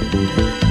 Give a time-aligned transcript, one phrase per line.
[0.00, 0.67] Música